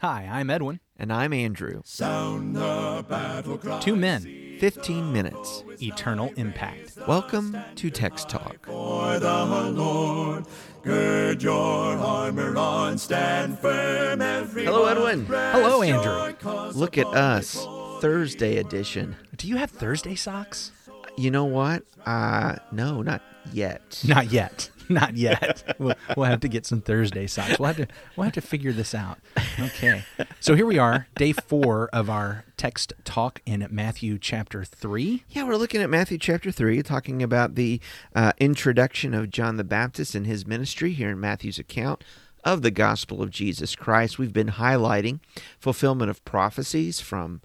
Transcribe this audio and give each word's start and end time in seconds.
Hi, 0.00 0.26
I'm 0.32 0.48
Edwin. 0.48 0.80
And 0.96 1.12
I'm 1.12 1.34
Andrew. 1.34 1.82
Sound 1.84 2.56
the 2.56 3.04
battle 3.06 3.58
cry. 3.58 3.80
Two 3.80 3.96
men, 3.96 4.56
15 4.58 5.12
minutes. 5.12 5.62
eternal 5.82 6.32
impact. 6.36 6.96
Welcome 7.06 7.54
to 7.74 7.90
Text 7.90 8.30
Talk. 8.30 8.64
For 8.64 9.18
the 9.18 9.44
Lord, 9.74 10.46
gird 10.82 11.42
your 11.42 11.98
armor 11.98 12.56
on, 12.56 12.96
stand 12.96 13.58
firm, 13.58 14.22
everyone. 14.22 14.72
Hello, 14.72 14.86
Edwin. 14.86 15.26
Hello, 15.26 15.82
Andrew. 15.82 16.70
Look 16.72 16.96
at 16.96 17.06
us, 17.08 17.66
Thursday 18.00 18.56
edition. 18.56 19.16
Do 19.36 19.48
you 19.48 19.56
have 19.56 19.70
Thursday 19.70 20.14
socks? 20.14 20.72
You 21.18 21.30
know 21.30 21.44
what? 21.44 21.82
Uh, 22.06 22.56
no, 22.72 23.02
not 23.02 23.20
yet. 23.52 24.02
Not 24.08 24.32
yet. 24.32 24.70
Not 24.94 25.16
yet. 25.16 25.76
we'll, 25.78 25.94
we'll 26.16 26.26
have 26.26 26.40
to 26.40 26.48
get 26.48 26.66
some 26.66 26.80
Thursday 26.80 27.28
socks. 27.28 27.58
We'll 27.60 27.68
have 27.68 27.76
to 27.76 27.86
we'll 28.16 28.24
have 28.24 28.32
to 28.34 28.40
figure 28.40 28.72
this 28.72 28.92
out. 28.94 29.18
Okay. 29.58 30.02
So 30.40 30.56
here 30.56 30.66
we 30.66 30.78
are, 30.78 31.06
day 31.14 31.32
four 31.32 31.88
of 31.92 32.10
our 32.10 32.44
text 32.56 32.92
talk 33.04 33.40
in 33.46 33.66
Matthew 33.70 34.18
chapter 34.18 34.64
three. 34.64 35.24
Yeah, 35.28 35.44
we're 35.44 35.56
looking 35.56 35.80
at 35.80 35.90
Matthew 35.90 36.18
chapter 36.18 36.50
3, 36.50 36.82
talking 36.82 37.22
about 37.22 37.54
the 37.54 37.80
uh, 38.16 38.32
introduction 38.38 39.14
of 39.14 39.30
John 39.30 39.56
the 39.56 39.64
Baptist 39.64 40.14
and 40.14 40.26
his 40.26 40.46
ministry 40.46 40.92
here 40.92 41.10
in 41.10 41.20
Matthew's 41.20 41.58
account 41.58 42.02
of 42.44 42.62
the 42.62 42.70
gospel 42.70 43.22
of 43.22 43.30
Jesus 43.30 43.76
Christ. 43.76 44.18
We've 44.18 44.32
been 44.32 44.48
highlighting 44.48 45.20
fulfillment 45.58 46.10
of 46.10 46.24
prophecies 46.24 47.00
from 47.00 47.42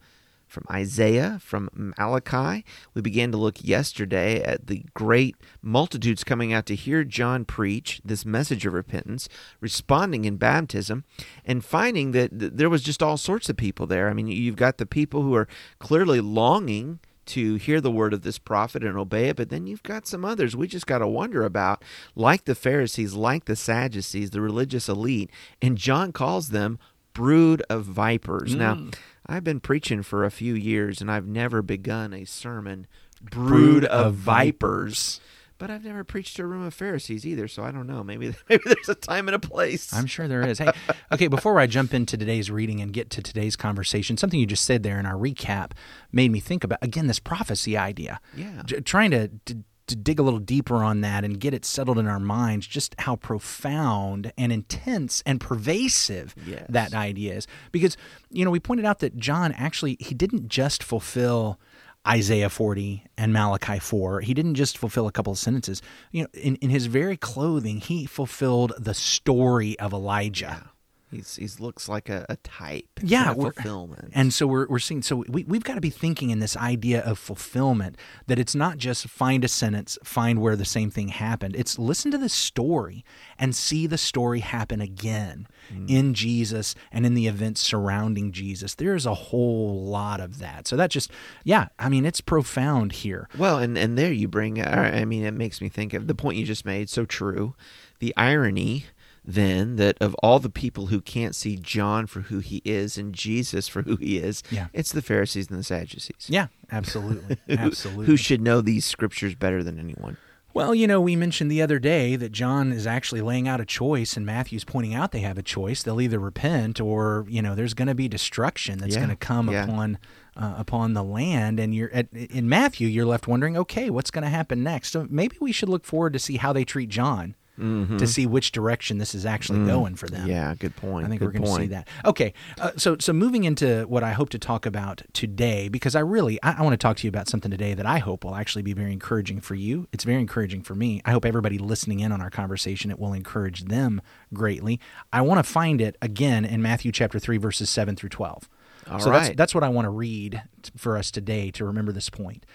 from 0.55 0.65
Isaiah, 0.71 1.37
from 1.43 1.69
Malachi. 1.73 2.63
We 2.93 3.01
began 3.01 3.29
to 3.33 3.37
look 3.37 3.61
yesterday 3.61 4.41
at 4.41 4.67
the 4.67 4.85
great 4.93 5.35
multitudes 5.61 6.23
coming 6.23 6.53
out 6.53 6.65
to 6.67 6.75
hear 6.75 7.03
John 7.03 7.43
preach 7.43 7.99
this 8.05 8.25
message 8.25 8.65
of 8.65 8.73
repentance, 8.73 9.27
responding 9.59 10.23
in 10.23 10.37
baptism, 10.37 11.03
and 11.43 11.63
finding 11.63 12.11
that 12.13 12.29
there 12.31 12.69
was 12.69 12.83
just 12.83 13.03
all 13.03 13.17
sorts 13.17 13.49
of 13.49 13.57
people 13.57 13.85
there. 13.85 14.09
I 14.09 14.13
mean, 14.13 14.27
you've 14.27 14.55
got 14.55 14.77
the 14.77 14.85
people 14.85 15.23
who 15.23 15.35
are 15.35 15.49
clearly 15.79 16.21
longing 16.21 16.99
to 17.25 17.55
hear 17.55 17.81
the 17.81 17.91
word 17.91 18.13
of 18.13 18.21
this 18.21 18.37
prophet 18.37 18.83
and 18.83 18.97
obey 18.97 19.29
it, 19.29 19.35
but 19.35 19.49
then 19.49 19.67
you've 19.67 19.83
got 19.83 20.07
some 20.07 20.23
others 20.23 20.55
we 20.55 20.67
just 20.67 20.87
got 20.87 20.99
to 20.99 21.07
wonder 21.07 21.43
about, 21.43 21.83
like 22.15 22.45
the 22.45 22.55
Pharisees, 22.55 23.13
like 23.13 23.45
the 23.45 23.55
Sadducees, 23.55 24.29
the 24.29 24.41
religious 24.41 24.87
elite, 24.87 25.29
and 25.61 25.77
John 25.77 26.13
calls 26.13 26.49
them 26.49 26.79
brood 27.15 27.63
of 27.69 27.85
vipers. 27.85 28.53
Now, 28.53 28.75
mm. 28.75 28.95
I've 29.25 29.43
been 29.43 29.59
preaching 29.59 30.03
for 30.03 30.23
a 30.23 30.29
few 30.29 30.53
years 30.53 31.01
and 31.01 31.09
I've 31.09 31.25
never 31.25 31.63
begun 31.63 32.13
a 32.13 32.25
sermon 32.25 32.85
brood, 33.19 33.85
of, 33.85 34.13
vipers. 34.13 35.19
But 35.57 35.71
I've 35.71 35.85
never 35.85 36.03
preached 36.03 36.35
to 36.35 36.43
a 36.43 36.45
room 36.45 36.63
of 36.63 36.73
Pharisees 36.73 37.25
either, 37.25 37.47
so 37.47 37.63
I 37.63 37.71
don't 37.71 37.87
know. 37.87 38.03
Maybe 38.03 38.35
maybe 38.49 38.63
there's 38.65 38.89
a 38.89 38.95
time 38.95 39.29
and 39.29 39.35
a 39.35 39.39
place. 39.39 39.93
I'm 39.93 40.05
sure 40.05 40.27
there 40.27 40.45
is. 40.45 40.59
Hey, 40.59 40.69
okay, 41.13 41.27
before 41.27 41.59
I 41.61 41.65
jump 41.65 41.93
into 41.93 42.17
today's 42.17 42.51
reading 42.51 42.81
and 42.81 42.91
get 42.91 43.09
to 43.11 43.21
today's 43.21 43.55
conversation, 43.55 44.17
something 44.17 44.37
you 44.37 44.45
just 44.45 44.65
said 44.65 44.83
there 44.83 44.99
in 44.99 45.05
our 45.05 45.15
recap 45.15 45.71
made 46.11 46.29
me 46.29 46.41
think 46.41 46.65
about 46.65 46.79
again 46.81 47.07
this 47.07 47.19
prophecy 47.19 47.77
idea. 47.77 48.19
Yeah. 48.35 48.63
J- 48.65 48.81
trying 48.81 49.11
to, 49.11 49.29
to 49.45 49.63
to 49.87 49.95
dig 49.95 50.19
a 50.19 50.23
little 50.23 50.39
deeper 50.39 50.83
on 50.83 51.01
that 51.01 51.23
and 51.23 51.39
get 51.39 51.53
it 51.53 51.63
settled 51.65 51.97
in 51.99 52.07
our 52.07 52.19
minds 52.19 52.65
just 52.67 52.95
how 52.99 53.15
profound 53.15 54.31
and 54.37 54.51
intense 54.51 55.21
and 55.25 55.39
pervasive 55.39 56.35
Yes. 56.45 56.65
that 56.69 56.93
idea 56.93 57.33
is 57.35 57.47
because 57.71 57.95
you 58.29 58.43
know 58.45 58.51
we 58.51 58.59
pointed 58.59 58.85
out 58.85 58.99
that 58.99 59.17
John 59.17 59.51
actually 59.53 59.97
he 59.99 60.13
didn't 60.15 60.47
just 60.49 60.83
fulfill 60.83 61.59
Isaiah 62.07 62.51
40 62.51 63.03
and 63.17 63.33
Malachi 63.33 63.79
4. 63.79 64.21
He 64.21 64.35
didn't 64.35 64.53
just 64.53 64.77
fulfill 64.77 65.07
a 65.07 65.11
couple 65.11 65.33
of 65.33 65.39
sentences. 65.39 65.81
You 66.11 66.21
know, 66.23 66.27
in, 66.35 66.55
in 66.57 66.69
his 66.69 66.85
very 66.85 67.17
clothing, 67.17 67.77
he 67.79 68.05
fulfilled 68.05 68.73
the 68.77 68.93
story 68.93 69.77
of 69.79 69.91
Elijah. 69.91 70.69
He's 71.15 71.35
he's 71.35 71.59
looks 71.59 71.87
like 71.89 72.09
a, 72.09 72.25
a 72.29 72.35
type. 72.37 72.99
Yeah, 73.01 73.31
of 73.31 73.37
we're- 73.37 73.51
fulfillment. 73.51 74.11
And 74.13 74.33
so 74.33 74.47
we're, 74.47 74.67
we're 74.67 74.79
seeing, 74.79 75.01
so 75.01 75.23
we, 75.27 75.43
we've 75.43 75.63
got 75.63 75.75
to 75.75 75.81
be 75.81 75.89
thinking 75.89 76.29
in 76.29 76.39
this 76.39 76.55
idea 76.57 77.01
of 77.01 77.17
fulfillment 77.17 77.97
that 78.27 78.39
it's 78.39 78.55
not 78.55 78.77
just 78.77 79.07
find 79.07 79.43
a 79.43 79.47
sentence, 79.47 79.97
find 80.03 80.41
where 80.41 80.55
the 80.55 80.65
same 80.65 80.91
thing 80.91 81.09
happened. 81.09 81.55
It's 81.55 81.79
listen 81.79 82.11
to 82.11 82.17
the 82.17 82.29
story 82.29 83.03
and 83.37 83.55
see 83.55 83.87
the 83.87 83.97
story 83.97 84.39
happen 84.41 84.81
again 84.81 85.47
mm. 85.73 85.89
in 85.89 86.13
Jesus 86.13 86.75
and 86.91 87.05
in 87.05 87.13
the 87.13 87.27
events 87.27 87.61
surrounding 87.61 88.31
Jesus. 88.31 88.75
There's 88.75 89.05
a 89.05 89.13
whole 89.13 89.85
lot 89.85 90.19
of 90.19 90.39
that. 90.39 90.67
So 90.67 90.75
that 90.75 90.89
just, 90.91 91.11
yeah, 91.43 91.67
I 91.79 91.89
mean, 91.89 92.05
it's 92.05 92.21
profound 92.21 92.91
here. 92.91 93.27
Well, 93.37 93.59
and 93.59 93.77
and 93.77 93.97
there 93.97 94.11
you 94.11 94.27
bring. 94.27 94.61
I 94.61 95.05
mean, 95.05 95.23
it 95.23 95.33
makes 95.33 95.61
me 95.61 95.69
think 95.69 95.93
of 95.93 96.07
the 96.07 96.15
point 96.15 96.37
you 96.37 96.45
just 96.45 96.65
made. 96.65 96.89
So 96.89 97.05
true. 97.05 97.55
The 97.99 98.13
irony 98.17 98.85
then 99.25 99.75
that 99.77 99.97
of 100.01 100.13
all 100.15 100.39
the 100.39 100.49
people 100.49 100.87
who 100.87 101.01
can't 101.01 101.35
see 101.35 101.55
John 101.55 102.05
for 102.07 102.21
who 102.21 102.39
he 102.39 102.61
is 102.63 102.97
and 102.97 103.13
Jesus 103.13 103.67
for 103.67 103.81
who 103.81 103.95
he 103.95 104.17
is, 104.17 104.43
Yeah. 104.51 104.67
it's 104.73 104.91
the 104.91 105.01
Pharisees 105.01 105.49
and 105.49 105.57
the 105.59 105.63
Sadducees. 105.63 106.27
Yeah, 106.27 106.47
absolutely. 106.71 107.37
Absolutely. 107.49 108.05
Who 108.05 108.17
should 108.17 108.41
know 108.41 108.61
these 108.61 108.85
scriptures 108.85 109.35
better 109.35 109.63
than 109.63 109.79
anyone? 109.79 110.17
Well, 110.53 110.73
you 110.73 110.87
know, 110.87 111.01
we 111.01 111.17
mentioned 111.17 111.51
the 111.51 111.61
other 111.61 111.79
day 111.79 112.15
that 112.15 112.31
John 112.31 112.71
is 112.71 112.87
actually 112.87 113.19
laying 113.19 113.45
out 113.45 113.59
a 113.59 113.65
choice, 113.65 114.15
and 114.15 114.25
Matthew's 114.25 114.63
pointing 114.63 114.93
out 114.93 115.11
they 115.11 115.19
have 115.19 115.37
a 115.37 115.43
choice. 115.43 115.83
They'll 115.83 115.99
either 115.99 116.17
repent, 116.17 116.79
or 116.79 117.25
you 117.27 117.41
know, 117.41 117.55
there's 117.55 117.73
going 117.73 117.89
to 117.89 117.95
be 117.95 118.07
destruction 118.07 118.77
that's 118.79 118.93
Yeah, 118.93 119.01
going 119.01 119.09
to 119.09 119.17
come 119.17 119.49
yeah. 119.51 119.65
upon 119.65 119.97
uh, 120.37 120.53
upon 120.57 120.93
the 120.93 121.03
land. 121.03 121.59
And 121.59 121.75
you're 121.75 121.91
at, 121.91 122.07
in 122.13 122.47
Matthew, 122.47 122.87
you're 122.87 123.05
left 123.05 123.27
wondering, 123.27 123.57
okay, 123.57 123.89
what's 123.89 124.11
going 124.11 124.23
to 124.23 124.29
happen 124.29 124.63
next? 124.63 124.91
So 124.93 125.05
maybe 125.09 125.35
we 125.41 125.51
should 125.51 125.67
look 125.67 125.83
forward 125.83 126.13
to 126.13 126.19
see 126.19 126.37
how 126.37 126.53
they 126.53 126.63
treat 126.63 126.87
John, 126.87 127.35
to 127.57 128.07
see 128.07 128.25
which 128.25 128.51
direction 128.51 128.97
this 128.97 129.15
is 129.15 129.25
actually 129.25 129.65
going 129.65 129.95
for 129.95 130.07
them. 130.07 130.21
Mm-hmm. 130.21 130.29
Mm. 130.29 130.33
Yeah, 130.33 130.55
good 130.55 130.75
point. 130.75 131.05
I 131.05 131.09
think 131.09 131.19
good 131.19 131.27
we're 131.27 131.39
going 131.39 131.45
to 131.45 131.61
see 131.61 131.67
that. 131.67 131.87
Okay, 132.03 132.33
uh, 132.59 132.71
so 132.75 132.97
so 132.99 133.13
moving 133.13 133.43
into 133.43 133.83
what 133.87 134.03
I 134.03 134.11
hope 134.11 134.29
to 134.29 134.39
talk 134.39 134.65
about 134.65 135.01
today, 135.13 135.69
because 135.69 135.95
I 135.95 136.01
really 136.01 136.41
I, 136.43 136.59
I 136.59 136.61
want 136.61 136.73
to 136.73 136.77
talk 136.77 136.97
to 136.97 137.07
you 137.07 137.09
about 137.09 137.29
something 137.29 137.51
today 137.51 137.73
that 137.73 137.85
I 137.85 137.99
hope 137.99 138.23
will 138.23 138.35
actually 138.35 138.63
be 138.63 138.73
very 138.73 138.91
encouraging 138.91 139.39
for 139.39 139.55
you. 139.55 139.87
It's 139.91 140.03
very 140.03 140.19
encouraging 140.19 140.63
for 140.63 140.75
me. 140.75 141.01
I 141.05 141.11
hope 141.11 141.25
everybody 141.25 141.57
listening 141.57 141.99
in 142.01 142.11
on 142.11 142.21
our 142.21 142.29
conversation 142.29 142.91
it 142.91 142.99
will 142.99 143.13
encourage 143.13 143.65
them 143.65 144.01
greatly. 144.33 144.79
I 145.13 145.21
want 145.21 145.39
to 145.39 145.43
find 145.43 145.81
it 145.81 145.95
again 146.01 146.45
in 146.45 146.61
Matthew 146.61 146.91
chapter 146.91 147.19
three, 147.19 147.37
verses 147.37 147.69
seven 147.69 147.95
through 147.95 148.09
twelve. 148.09 148.49
All 148.89 148.99
so 148.99 149.09
that's 149.09 149.29
right. 149.29 149.37
that's 149.37 149.55
what 149.55 149.63
I 149.63 149.69
want 149.69 149.85
to 149.85 149.89
read 149.89 150.43
for 150.75 150.97
us 150.97 151.09
today 151.09 151.51
to 151.51 151.65
remember 151.65 151.91
this 151.91 152.09
point. 152.09 152.45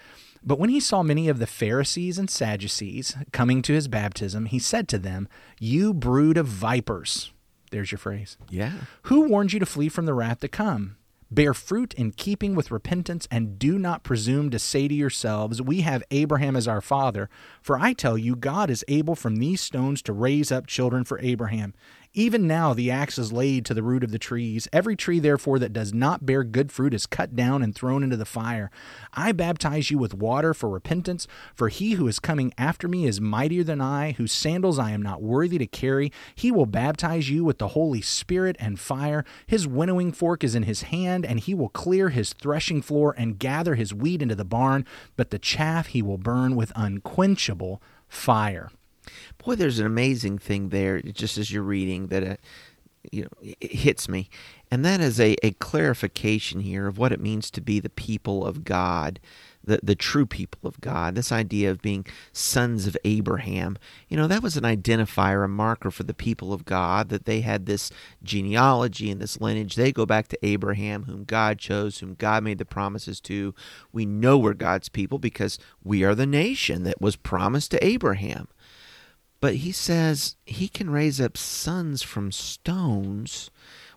But 0.43 0.57
when 0.57 0.69
he 0.69 0.79
saw 0.79 1.03
many 1.03 1.29
of 1.29 1.39
the 1.39 1.47
Pharisees 1.47 2.17
and 2.17 2.29
Sadducees 2.29 3.15
coming 3.31 3.61
to 3.61 3.73
his 3.73 3.87
baptism, 3.87 4.45
he 4.45 4.59
said 4.59 4.87
to 4.89 4.97
them, 4.97 5.27
You 5.59 5.93
brood 5.93 6.37
of 6.37 6.47
vipers. 6.47 7.31
There's 7.69 7.91
your 7.91 7.99
phrase. 7.99 8.37
Yeah. 8.49 8.73
Who 9.03 9.29
warned 9.29 9.53
you 9.53 9.59
to 9.59 9.65
flee 9.65 9.87
from 9.87 10.05
the 10.05 10.13
wrath 10.13 10.39
to 10.39 10.47
come? 10.47 10.97
Bear 11.33 11.53
fruit 11.53 11.93
in 11.93 12.11
keeping 12.11 12.55
with 12.55 12.71
repentance, 12.71 13.25
and 13.31 13.57
do 13.57 13.79
not 13.79 14.03
presume 14.03 14.49
to 14.49 14.59
say 14.59 14.89
to 14.89 14.93
yourselves, 14.93 15.61
We 15.61 15.79
have 15.79 16.03
Abraham 16.11 16.57
as 16.57 16.67
our 16.67 16.81
father. 16.81 17.29
For 17.61 17.79
I 17.79 17.93
tell 17.93 18.17
you, 18.17 18.35
God 18.35 18.69
is 18.69 18.83
able 18.89 19.15
from 19.15 19.37
these 19.37 19.61
stones 19.61 20.01
to 20.01 20.11
raise 20.11 20.51
up 20.51 20.67
children 20.67 21.05
for 21.05 21.19
Abraham. 21.19 21.73
Even 22.13 22.45
now 22.45 22.73
the 22.73 22.91
axe 22.91 23.17
is 23.17 23.31
laid 23.31 23.65
to 23.65 23.73
the 23.73 23.81
root 23.83 24.03
of 24.03 24.11
the 24.11 24.19
trees. 24.19 24.67
Every 24.73 24.97
tree, 24.97 25.19
therefore, 25.19 25.59
that 25.59 25.71
does 25.71 25.93
not 25.93 26.25
bear 26.25 26.43
good 26.43 26.69
fruit 26.69 26.93
is 26.93 27.05
cut 27.05 27.37
down 27.37 27.63
and 27.63 27.73
thrown 27.73 28.03
into 28.03 28.17
the 28.17 28.25
fire. 28.25 28.69
I 29.13 29.31
baptize 29.31 29.89
you 29.89 29.97
with 29.97 30.13
water 30.13 30.53
for 30.53 30.69
repentance, 30.69 31.25
for 31.55 31.69
he 31.69 31.93
who 31.93 32.09
is 32.09 32.19
coming 32.19 32.53
after 32.57 32.89
me 32.89 33.05
is 33.05 33.21
mightier 33.21 33.63
than 33.63 33.79
I, 33.79 34.11
whose 34.13 34.33
sandals 34.33 34.77
I 34.77 34.91
am 34.91 35.01
not 35.01 35.21
worthy 35.21 35.57
to 35.59 35.67
carry. 35.67 36.11
He 36.35 36.51
will 36.51 36.65
baptize 36.65 37.29
you 37.29 37.45
with 37.45 37.59
the 37.59 37.69
Holy 37.69 38.01
Spirit 38.01 38.57
and 38.59 38.77
fire. 38.77 39.23
His 39.47 39.65
winnowing 39.65 40.11
fork 40.11 40.43
is 40.43 40.53
in 40.53 40.63
his 40.63 40.81
hand, 40.83 41.25
and 41.25 41.39
he 41.39 41.53
will 41.53 41.69
clear 41.69 42.09
his 42.09 42.33
threshing 42.33 42.81
floor 42.81 43.15
and 43.17 43.39
gather 43.39 43.75
his 43.75 43.93
wheat 43.93 44.21
into 44.21 44.35
the 44.35 44.43
barn, 44.43 44.85
but 45.15 45.29
the 45.29 45.39
chaff 45.39 45.87
he 45.87 46.01
will 46.01 46.17
burn 46.17 46.57
with 46.57 46.73
unquenchable 46.75 47.81
fire. 48.09 48.69
Boy, 49.37 49.55
there's 49.55 49.79
an 49.79 49.85
amazing 49.85 50.37
thing 50.37 50.69
there, 50.69 51.01
just 51.01 51.37
as 51.37 51.51
you're 51.51 51.63
reading, 51.63 52.07
that 52.07 52.23
uh, 52.23 52.35
you 53.11 53.23
know 53.23 53.29
it 53.41 53.71
hits 53.71 54.07
me, 54.07 54.29
and 54.69 54.85
that 54.85 55.01
is 55.01 55.19
a, 55.19 55.35
a 55.43 55.51
clarification 55.53 56.59
here 56.59 56.87
of 56.87 56.97
what 56.97 57.11
it 57.11 57.19
means 57.19 57.49
to 57.51 57.61
be 57.61 57.79
the 57.79 57.89
people 57.89 58.45
of 58.45 58.63
God, 58.63 59.19
the 59.63 59.79
the 59.81 59.95
true 59.95 60.25
people 60.25 60.67
of 60.67 60.79
God. 60.81 61.15
This 61.15 61.31
idea 61.31 61.71
of 61.71 61.81
being 61.81 62.05
sons 62.31 62.85
of 62.85 62.95
Abraham, 63.03 63.77
you 64.07 64.17
know, 64.17 64.27
that 64.27 64.43
was 64.43 64.55
an 64.55 64.63
identifier, 64.63 65.43
a 65.43 65.47
marker 65.47 65.89
for 65.89 66.03
the 66.03 66.13
people 66.13 66.53
of 66.53 66.65
God 66.65 67.09
that 67.09 67.25
they 67.25 67.41
had 67.41 67.65
this 67.65 67.89
genealogy 68.21 69.09
and 69.09 69.19
this 69.19 69.41
lineage. 69.41 69.75
They 69.75 69.91
go 69.91 70.05
back 70.05 70.27
to 70.29 70.45
Abraham, 70.45 71.03
whom 71.03 71.23
God 71.23 71.57
chose, 71.57 71.99
whom 71.99 72.13
God 72.13 72.43
made 72.43 72.59
the 72.59 72.65
promises 72.65 73.19
to. 73.21 73.55
We 73.91 74.05
know 74.05 74.37
we're 74.37 74.53
God's 74.53 74.89
people 74.89 75.17
because 75.17 75.57
we 75.83 76.03
are 76.03 76.15
the 76.15 76.27
nation 76.27 76.83
that 76.83 77.01
was 77.01 77.15
promised 77.15 77.71
to 77.71 77.85
Abraham. 77.85 78.47
But 79.41 79.55
he 79.55 79.73
says 79.73 80.37
he 80.45 80.69
can 80.69 80.89
raise 80.89 81.19
up 81.19 81.35
sons 81.35 82.03
from 82.03 82.31
stones. 82.31 83.49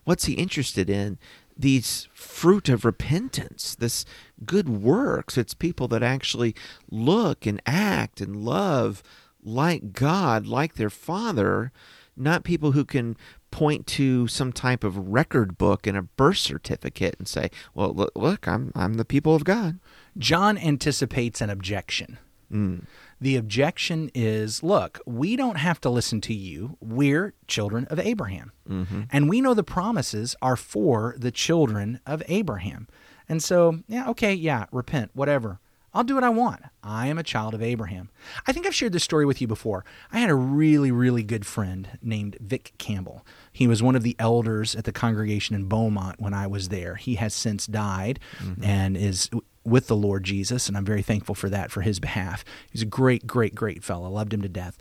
What's 0.02 0.24
he 0.24 0.32
interested 0.32 0.90
in? 0.90 1.18
These 1.56 2.08
fruit 2.12 2.68
of 2.68 2.84
repentance, 2.84 3.76
this 3.76 4.04
good 4.44 4.68
works. 4.68 5.38
It's 5.38 5.54
people 5.54 5.86
that 5.88 6.02
actually 6.02 6.56
look 6.90 7.46
and 7.46 7.62
act 7.64 8.20
and 8.20 8.34
love 8.34 9.02
like 9.44 9.92
God, 9.92 10.46
like 10.46 10.74
their 10.74 10.90
Father, 10.90 11.70
not 12.16 12.42
people 12.42 12.72
who 12.72 12.84
can 12.84 13.16
point 13.50 13.86
to 13.86 14.26
some 14.26 14.52
type 14.52 14.82
of 14.82 14.96
record 14.96 15.56
book 15.56 15.86
and 15.86 15.96
a 15.96 16.02
birth 16.02 16.38
certificate 16.38 17.14
and 17.18 17.28
say, 17.28 17.50
"Well, 17.74 17.92
look, 17.94 18.12
look 18.16 18.48
I'm 18.48 18.72
I'm 18.74 18.94
the 18.94 19.04
people 19.04 19.34
of 19.34 19.44
God." 19.44 19.78
John 20.18 20.58
anticipates 20.58 21.40
an 21.40 21.50
objection. 21.50 22.18
Mm. 22.54 22.84
The 23.20 23.36
objection 23.36 24.10
is 24.14 24.62
look, 24.62 25.00
we 25.06 25.36
don't 25.36 25.56
have 25.56 25.80
to 25.82 25.90
listen 25.90 26.20
to 26.22 26.34
you. 26.34 26.76
We're 26.80 27.34
children 27.48 27.86
of 27.86 27.98
Abraham. 27.98 28.52
Mm-hmm. 28.68 29.02
And 29.10 29.28
we 29.28 29.40
know 29.40 29.54
the 29.54 29.64
promises 29.64 30.36
are 30.40 30.56
for 30.56 31.14
the 31.18 31.30
children 31.30 32.00
of 32.06 32.22
Abraham. 32.28 32.88
And 33.28 33.42
so, 33.42 33.80
yeah, 33.88 34.08
okay, 34.10 34.34
yeah, 34.34 34.66
repent, 34.70 35.10
whatever. 35.14 35.60
I'll 35.94 36.04
do 36.04 36.16
what 36.16 36.24
I 36.24 36.28
want. 36.28 36.60
I 36.82 37.06
am 37.06 37.18
a 37.18 37.22
child 37.22 37.54
of 37.54 37.62
Abraham. 37.62 38.10
I 38.48 38.52
think 38.52 38.66
I've 38.66 38.74
shared 38.74 38.92
this 38.92 39.04
story 39.04 39.24
with 39.24 39.40
you 39.40 39.46
before. 39.46 39.84
I 40.12 40.18
had 40.18 40.28
a 40.28 40.34
really, 40.34 40.90
really 40.90 41.22
good 41.22 41.46
friend 41.46 41.88
named 42.02 42.36
Vic 42.40 42.72
Campbell. 42.78 43.24
He 43.52 43.68
was 43.68 43.80
one 43.80 43.94
of 43.94 44.02
the 44.02 44.16
elders 44.18 44.74
at 44.74 44.84
the 44.84 44.92
congregation 44.92 45.54
in 45.54 45.68
Beaumont 45.68 46.20
when 46.20 46.34
I 46.34 46.48
was 46.48 46.68
there. 46.68 46.96
He 46.96 47.14
has 47.14 47.32
since 47.32 47.66
died 47.68 48.18
mm-hmm. 48.38 48.64
and 48.64 48.96
is 48.96 49.30
with 49.64 49.86
the 49.86 49.96
Lord 49.96 50.24
Jesus, 50.24 50.68
and 50.68 50.76
I'm 50.76 50.84
very 50.84 51.02
thankful 51.02 51.34
for 51.34 51.48
that 51.48 51.70
for 51.70 51.80
his 51.80 51.98
behalf. 51.98 52.44
He's 52.70 52.82
a 52.82 52.86
great, 52.86 53.26
great, 53.26 53.54
great 53.54 53.82
fellow. 53.82 54.08
Loved 54.10 54.34
him 54.34 54.42
to 54.42 54.48
death. 54.48 54.76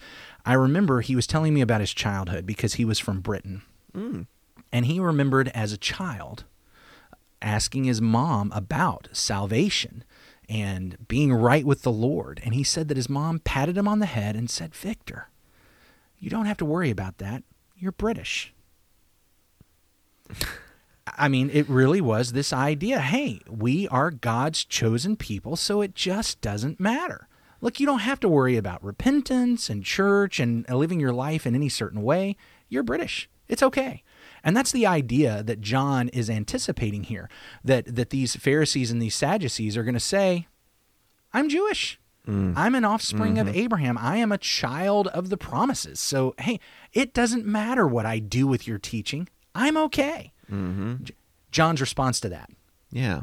I 0.45 0.53
remember 0.53 1.01
he 1.01 1.15
was 1.15 1.27
telling 1.27 1.53
me 1.53 1.62
about 1.62 1.81
his 1.81 1.94
childhood 1.94 2.45
because 2.45 2.75
he 2.75 2.85
was 2.85 3.00
from 3.00 3.21
Britain. 3.21 3.62
Hmm. 3.94 4.24
And 4.71 4.85
he 4.85 5.00
remembered 5.00 5.50
as 5.50 5.71
a 5.71 5.77
child 5.77 6.44
asking 7.41 7.83
his 7.83 8.01
mom 8.01 8.51
about 8.53 9.09
salvation 9.12 10.03
and 10.50 10.97
being 11.07 11.33
right 11.33 11.65
with 11.65 11.83
the 11.83 11.91
Lord. 11.91 12.41
And 12.44 12.53
he 12.53 12.63
said 12.63 12.88
that 12.88 12.97
his 12.97 13.09
mom 13.09 13.39
patted 13.39 13.77
him 13.77 13.88
on 13.88 14.00
the 14.00 14.06
head 14.06 14.36
and 14.36 14.50
said, 14.50 14.75
Victor, 14.75 15.29
you 16.19 16.29
don't 16.29 16.45
have 16.45 16.57
to 16.57 16.65
worry 16.65 16.89
about 16.89 17.19
that. 17.19 17.44
You're 17.77 17.91
British. 17.91 18.53
I 21.18 21.27
mean, 21.27 21.50
it 21.51 21.69
really 21.69 22.01
was 22.01 22.31
this 22.31 22.54
idea 22.54 23.00
hey, 23.00 23.39
we 23.50 23.88
are 23.89 24.12
God's 24.12 24.65
chosen 24.65 25.15
people, 25.15 25.56
so 25.56 25.81
it 25.81 25.95
just 25.95 26.42
doesn't 26.42 26.80
matter. 26.80 27.27
Look, 27.62 27.80
you 27.80 27.86
don't 27.86 28.00
have 28.00 28.19
to 28.19 28.30
worry 28.30 28.57
about 28.57 28.83
repentance 28.83 29.69
and 29.69 29.86
church 29.86 30.39
and 30.39 30.69
uh, 30.69 30.75
living 30.75 31.00
your 31.00 31.13
life 31.13 31.48
in 31.48 31.56
any 31.56 31.69
certain 31.69 32.01
way. 32.01 32.36
You're 32.68 32.83
British. 32.83 33.30
It's 33.48 33.63
okay. 33.63 34.04
And 34.44 34.57
that's 34.57 34.74
the 34.74 34.86
idea 34.86 35.44
that 35.44 35.62
John 35.62 36.10
is 36.10 36.30
anticipating 36.30 37.04
here 37.04 37.30
that, 37.63 37.95
that 37.95 38.10
these 38.10 38.36
Pharisees 38.36 38.92
and 38.92 39.01
these 39.01 39.15
Sadducees 39.15 39.77
are 39.77 39.83
going 39.83 39.94
to 39.94 40.00
say, 40.01 40.48
I'm 41.31 41.48
Jewish. 41.48 42.00
Mm. 42.27 42.54
I'm 42.57 42.75
an 42.75 42.83
offspring 42.83 43.38
of 43.38 43.48
mm-hmm. 43.48 43.57
Abraham. 43.57 43.98
I 43.98 44.18
am 44.18 44.31
a 44.31 44.38
child 44.38 45.07
of 45.07 45.30
the 45.30 45.38
promises. 45.38 46.01
So, 46.01 46.36
hey, 46.39 46.60
it 46.92 47.13
doesn't 47.13 47.45
matter 47.45 47.88
what 47.88 48.06
I 48.06 48.19
do 48.19 48.45
with 48.45 48.68
your 48.68 48.77
teaching. 48.77 49.30
I'm 49.56 49.77
okay. 49.77 50.32
J- 50.50 51.13
John's 51.51 51.81
response 51.81 52.19
to 52.22 52.30
that 52.30 52.50
Yeah. 52.92 53.22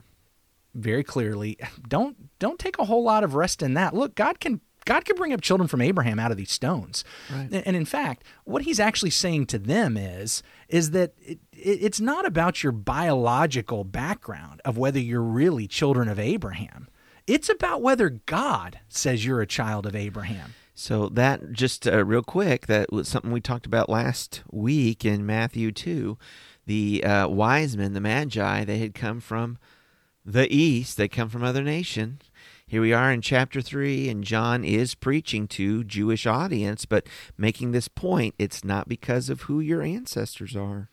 very 0.75 1.03
clearly 1.05 1.59
don't 1.89 2.17
don't 2.39 2.59
take 2.59 2.79
a 2.79 2.85
whole 2.85 3.03
lot 3.05 3.25
of 3.25 3.35
rest 3.35 3.63
in 3.63 3.75
that. 3.75 3.95
Look, 3.95 4.15
God 4.15 4.41
can 4.41 4.61
God 4.87 5.05
can 5.05 5.15
bring 5.15 5.33
up 5.33 5.43
children 5.43 5.69
from 5.69 5.83
Abraham 5.83 6.19
out 6.19 6.31
of 6.31 6.37
these 6.39 6.51
stones. 6.51 7.05
Right. 7.31 7.49
And, 7.67 7.77
in 7.77 7.85
fact, 7.85 8.25
what 8.45 8.63
he's 8.63 8.81
actually 8.81 9.11
saying 9.11 9.47
to 9.47 9.59
them 9.59 9.97
is 9.97 10.43
is 10.69 10.93
that 10.93 11.13
it, 11.21 11.39
it, 11.53 11.79
it's 11.83 12.01
not 12.01 12.25
about 12.27 12.63
your 12.63 12.73
biological 12.73 13.85
background 13.85 14.63
of 14.65 14.79
whether 14.79 14.99
you're 14.99 15.21
really 15.23 15.67
children 15.67 16.09
of 16.09 16.19
Abraham. 16.19 16.89
It's 17.27 17.49
about 17.51 17.83
whether 17.83 18.09
God 18.09 18.81
says 18.89 19.25
you're 19.27 19.43
a 19.43 19.47
child 19.47 19.85
of 19.87 19.95
Abraham. 19.95 20.55
So 20.75 21.11
that 21.11 21.53
just 21.53 21.87
uh, 21.87 22.03
real 22.07 22.23
quick, 22.23 22.67
that 22.67 22.91
was 22.91 23.07
something 23.07 23.31
we 23.31 23.43
talked 23.43 23.67
about 23.67 23.91
last 23.91 24.43
week 24.51 25.05
in 25.05 25.27
Matthew 25.27 25.73
two. 25.73 26.17
The 26.71 27.03
uh, 27.03 27.27
wise 27.27 27.77
men, 27.77 27.95
the 27.95 28.01
magi, 28.01 28.63
they 28.63 28.79
had 28.79 28.95
come 28.95 29.19
from 29.19 29.59
the 30.25 30.47
east. 30.55 30.97
They 30.97 31.09
come 31.09 31.29
from 31.29 31.43
other 31.43 31.65
nation. 31.65 32.21
Here 32.65 32.81
we 32.81 32.93
are 32.93 33.11
in 33.11 33.23
chapter 33.23 33.61
three, 33.61 34.09
and 34.09 34.23
John 34.23 34.63
is 34.63 34.95
preaching 34.95 35.49
to 35.49 35.83
Jewish 35.83 36.27
audience, 36.27 36.87
but 36.87 37.09
making 37.37 37.73
this 37.73 37.89
point: 37.89 38.37
it's 38.39 38.63
not 38.63 38.89
because 38.89 39.29
of 39.29 39.43
who 39.43 39.59
your 39.59 39.83
ancestors 39.83 40.55
are. 40.55 40.91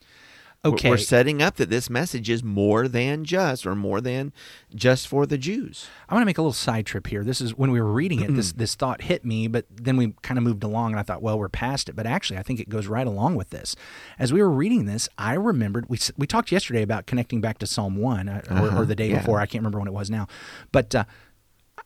We're- 0.63 0.73
Okay. 0.73 0.89
we're 0.89 0.97
setting 0.97 1.41
up 1.41 1.55
that 1.57 1.69
this 1.69 1.89
message 1.89 2.29
is 2.29 2.43
more 2.43 2.87
than 2.87 3.23
just, 3.23 3.65
or 3.65 3.73
more 3.75 4.01
than 4.01 4.33
just 4.75 5.07
for 5.07 5.25
the 5.25 5.37
Jews. 5.37 5.87
I 6.09 6.13
want 6.13 6.23
to 6.23 6.25
make 6.25 6.37
a 6.37 6.41
little 6.41 6.51
side 6.51 6.85
trip 6.85 7.07
here. 7.07 7.23
This 7.23 7.39
is 7.39 7.55
when 7.57 7.71
we 7.71 7.79
were 7.79 7.91
reading 7.91 8.19
it, 8.21 8.33
this 8.35 8.51
this 8.51 8.75
thought 8.75 9.03
hit 9.03 9.23
me, 9.23 9.47
but 9.47 9.65
then 9.71 9.95
we 9.95 10.13
kind 10.23 10.37
of 10.37 10.43
moved 10.43 10.63
along 10.63 10.91
and 10.91 10.99
I 10.99 11.03
thought, 11.03 11.21
well, 11.21 11.39
we're 11.39 11.47
past 11.47 11.87
it. 11.89 11.95
But 11.95 12.05
actually, 12.05 12.37
I 12.39 12.43
think 12.43 12.59
it 12.59 12.69
goes 12.69 12.87
right 12.87 13.07
along 13.07 13.35
with 13.35 13.51
this. 13.51 13.75
As 14.19 14.33
we 14.33 14.41
were 14.41 14.49
reading 14.49 14.85
this, 14.85 15.07
I 15.17 15.33
remembered 15.35 15.85
we 15.89 15.99
we 16.17 16.27
talked 16.27 16.51
yesterday 16.51 16.81
about 16.81 17.05
connecting 17.05 17.39
back 17.39 17.59
to 17.59 17.67
Psalm 17.67 17.95
1 17.95 18.27
uh, 18.27 18.41
or, 18.51 18.81
or 18.81 18.85
the 18.85 18.95
day 18.95 19.09
yeah. 19.09 19.19
before, 19.19 19.39
I 19.39 19.45
can't 19.45 19.61
remember 19.61 19.79
when 19.79 19.87
it 19.87 19.93
was 19.93 20.09
now. 20.09 20.27
But 20.71 20.93
uh, 20.95 21.05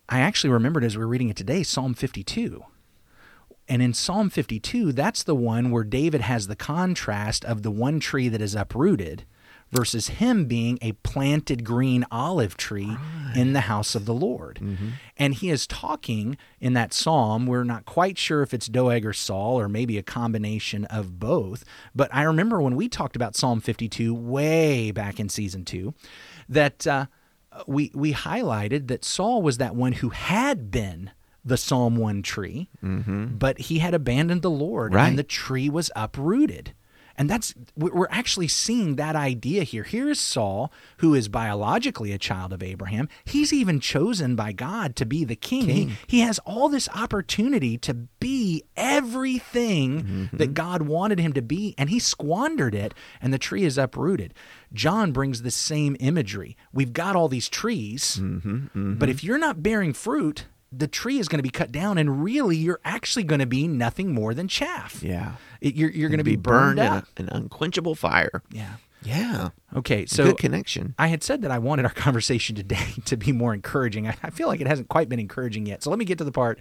I 0.09 0.21
actually 0.21 0.49
remembered 0.51 0.83
as 0.83 0.97
we 0.97 1.03
were 1.03 1.07
reading 1.09 1.29
it 1.29 1.35
today, 1.35 1.61
Psalm 1.63 1.93
52. 1.93 2.63
And 3.71 3.81
in 3.81 3.93
Psalm 3.93 4.29
52, 4.29 4.91
that's 4.91 5.23
the 5.23 5.33
one 5.33 5.71
where 5.71 5.85
David 5.85 6.19
has 6.19 6.47
the 6.47 6.57
contrast 6.57 7.45
of 7.45 7.63
the 7.63 7.71
one 7.71 8.01
tree 8.01 8.27
that 8.27 8.41
is 8.41 8.53
uprooted 8.53 9.23
versus 9.71 10.09
him 10.09 10.43
being 10.43 10.77
a 10.81 10.91
planted 10.91 11.63
green 11.63 12.05
olive 12.11 12.57
tree 12.57 12.97
in 13.33 13.53
the 13.53 13.61
house 13.61 13.95
of 13.95 14.03
the 14.03 14.13
Lord. 14.13 14.59
And 15.15 15.33
he 15.33 15.49
is 15.49 15.65
talking 15.65 16.35
in 16.59 16.73
that 16.73 16.93
psalm. 16.93 17.45
We're 17.45 17.63
not 17.63 17.85
quite 17.85 18.17
sure 18.17 18.41
if 18.41 18.53
it's 18.53 18.67
Doeg 18.67 19.05
or 19.05 19.13
Saul 19.13 19.57
or 19.57 19.69
maybe 19.69 19.97
a 19.97 20.03
combination 20.03 20.83
of 20.83 21.17
both. 21.17 21.63
But 21.95 22.13
I 22.13 22.23
remember 22.23 22.61
when 22.61 22.75
we 22.75 22.89
talked 22.89 23.15
about 23.15 23.37
Psalm 23.37 23.61
52 23.61 24.13
way 24.13 24.91
back 24.91 25.17
in 25.17 25.29
season 25.29 25.63
two, 25.63 25.93
that 26.49 26.85
uh, 26.85 27.05
we, 27.67 27.89
we 27.95 28.13
highlighted 28.13 28.89
that 28.89 29.05
Saul 29.05 29.41
was 29.41 29.59
that 29.59 29.75
one 29.75 29.93
who 29.93 30.09
had 30.09 30.71
been 30.71 31.11
the 31.43 31.57
Psalm 31.57 31.95
1 31.95 32.21
tree, 32.21 32.69
mm-hmm. 32.83 33.37
but 33.37 33.57
he 33.59 33.79
had 33.79 33.93
abandoned 33.93 34.41
the 34.41 34.49
Lord 34.49 34.93
Right. 34.93 35.07
and 35.07 35.17
the 35.17 35.23
tree 35.23 35.69
was 35.69 35.91
uprooted. 35.95 36.73
And 37.17 37.29
that's 37.29 37.53
we- 37.75 37.91
we're 37.91 38.07
actually 38.09 38.47
seeing 38.47 38.95
that 38.95 39.15
idea 39.15 39.63
here. 39.63 39.83
Here 39.83 40.09
is 40.09 40.19
Saul, 40.19 40.71
who 40.97 41.13
is 41.13 41.27
biologically 41.27 42.11
a 42.13 42.17
child 42.17 42.53
of 42.53 42.63
Abraham. 42.63 43.09
He's 43.25 43.53
even 43.53 43.79
chosen 43.79 44.35
by 44.35 44.53
God 44.53 44.95
to 44.95 45.05
be 45.05 45.23
the 45.23 45.35
king. 45.35 45.69
He, 45.69 45.97
he 46.07 46.19
has 46.21 46.39
all 46.39 46.69
this 46.69 46.89
opportunity 46.95 47.77
to 47.79 47.93
be 47.93 48.63
everything 48.75 50.03
mm-hmm. 50.03 50.37
that 50.37 50.53
God 50.53 50.83
wanted 50.83 51.19
him 51.19 51.33
to 51.33 51.41
be, 51.41 51.75
and 51.77 51.89
he 51.89 51.99
squandered 51.99 52.73
it, 52.73 52.93
and 53.21 53.33
the 53.33 53.37
tree 53.37 53.63
is 53.63 53.77
uprooted. 53.77 54.33
John 54.73 55.11
brings 55.11 55.41
the 55.41 55.51
same 55.51 55.97
imagery. 55.99 56.55
We've 56.73 56.93
got 56.93 57.15
all 57.15 57.27
these 57.27 57.49
trees, 57.49 58.19
mm-hmm. 58.21 58.95
but 58.95 59.09
if 59.09 59.23
you're 59.23 59.37
not 59.37 59.61
bearing 59.61 59.93
fruit, 59.93 60.45
the 60.71 60.87
tree 60.87 61.19
is 61.19 61.27
going 61.27 61.39
to 61.39 61.43
be 61.43 61.49
cut 61.49 61.71
down, 61.71 61.97
and 61.97 62.23
really, 62.23 62.55
you're 62.55 62.79
actually 62.85 63.23
going 63.23 63.39
to 63.39 63.45
be 63.45 63.67
nothing 63.67 64.13
more 64.13 64.33
than 64.33 64.47
chaff. 64.47 65.03
Yeah. 65.03 65.33
It- 65.59 65.75
you're 65.75 65.89
you're 65.91 66.09
going 66.09 66.19
to 66.19 66.23
be, 66.23 66.35
burned 66.35 66.77
burned, 66.77 67.03
in 67.17 67.27
a, 67.27 67.31
an 67.33 67.43
unquenchable 67.43 67.95
fire. 67.95 68.41
Yeah. 68.51 68.75
Yeah. 69.03 69.49
Okay. 69.75 70.05
So 70.05 70.25
Good 70.25 70.37
connection. 70.37 70.93
I 70.99 71.07
had 71.07 71.23
said 71.23 71.41
that 71.41 71.49
I 71.49 71.57
wanted 71.57 71.85
our 71.85 71.91
conversation 72.07 72.55
today 72.55 72.93
to 73.05 73.17
be 73.17 73.31
more 73.31 73.53
encouraging. 73.53 74.07
I, 74.07 74.15
I 74.21 74.29
feel 74.29 74.47
like 74.47 74.61
it 74.61 74.67
hasn't 74.67 74.89
quite 74.89 75.09
been 75.09 75.19
encouraging 75.19 75.65
yet. 75.65 75.81
So 75.83 75.89
let 75.89 75.97
me 75.97 76.05
get 76.05 76.19
to 76.19 76.23
the 76.23 76.31
part 76.31 76.59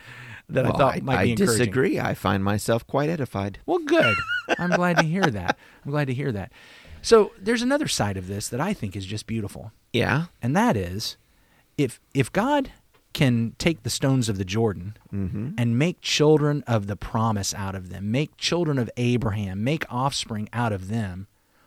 that 0.49 0.65
I 0.65 0.71
Well, 0.71 0.79
thought 0.79 1.03
might 1.03 1.19
I 1.19 1.25
be 1.25 1.31
encouraging. 1.33 1.59
disagree. 1.59 2.01
I 2.01 2.15
find 2.15 2.43
myself 2.43 2.87
quite 2.87 3.11
edified. 3.11 3.59
Well, 3.67 3.79
good. 3.81 4.17
I'm 4.59 4.71
glad 4.71 4.97
to 4.97 5.03
hear 5.05 5.23
that. 5.25 5.59
I'm 5.85 5.91
glad 5.91 6.07
to 6.07 6.15
hear 6.15 6.33
that. 6.33 6.51
So 7.03 7.33
there's 7.39 7.63
another 7.63 7.89
side 7.89 8.17
of 8.17 8.27
this 8.27 8.49
that 8.49 8.61
I 8.61 8.73
think 8.73 8.97
is 8.97 9.05
just 9.07 9.27
beautiful, 9.27 9.73
Yeah. 9.93 10.25
and 10.43 10.57
that 10.57 10.77
is, 10.79 11.17
if 11.79 12.01
if 12.15 12.33
God 12.33 12.73
can 13.13 13.55
take 13.59 13.83
the 13.83 13.91
stones 13.91 14.29
of 14.29 14.39
the 14.39 14.45
Jordan 14.45 14.97
Mm-hmm. 15.13 15.51
and 15.59 15.79
make 15.79 16.01
children 16.01 16.63
of 16.67 16.87
the 16.87 16.97
promise 16.97 17.53
out 17.55 17.75
of 17.75 17.89
them, 17.91 18.11
make 18.11 18.37
children 18.37 18.79
of 18.79 18.89
Abraham, 18.97 19.65
make 19.65 19.85
offspring 19.93 20.49
out 20.53 20.73
of 20.73 20.89
them, 20.89 21.27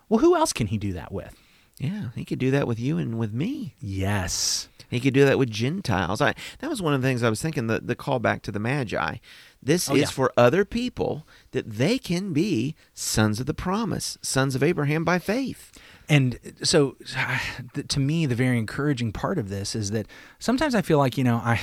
well, 0.10 0.20
who 0.20 0.36
else 0.36 0.54
can 0.54 0.68
He 0.68 0.78
do 0.78 0.94
that 0.94 1.12
with? 1.12 1.36
Yeah. 1.80 2.10
He 2.16 2.24
could 2.24 2.40
do 2.40 2.52
that 2.52 2.68
with 2.68 2.80
you 2.80 2.98
and 2.98 3.18
with 3.18 3.34
me. 3.34 3.76
Yes. 3.80 4.70
He 4.90 5.00
could 5.00 5.14
do 5.16 5.26
that 5.26 5.40
with 5.40 5.50
Gentiles. 5.50 6.22
I 6.22 6.36
that 6.60 6.70
was 6.70 6.82
one 6.84 6.94
of 6.94 7.02
the 7.02 7.08
things 7.08 7.24
I 7.24 7.30
was 7.32 7.42
thinking. 7.42 7.66
The 7.66 7.80
the 7.80 7.96
callback 7.96 8.44
to 8.44 8.52
the 8.52 8.60
Magi. 8.60 9.16
This 9.62 9.90
Oh, 9.90 9.96
is 9.96 10.02
yeah. 10.02 10.08
for 10.10 10.32
other 10.38 10.66
people 10.66 11.26
that 11.52 11.68
they 11.70 11.98
can 11.98 12.32
be 12.32 12.76
sons 12.94 13.40
of 13.40 13.48
the 13.48 13.54
promise, 13.56 14.18
sons 14.22 14.54
of 14.56 14.62
Abraham 14.62 15.04
by 15.04 15.18
faith. 15.18 15.72
And 16.10 16.40
so, 16.64 16.98
to 17.88 18.00
me, 18.00 18.26
the 18.26 18.36
very 18.36 18.58
encouraging 18.58 19.12
part 19.12 19.38
of 19.38 19.50
this 19.50 19.76
is 19.76 19.92
that 19.92 20.08
sometimes 20.40 20.76
I 20.76 20.82
feel 20.82 20.98
like 20.98 21.18
you 21.18 21.24
know 21.24 21.38
I, 21.38 21.62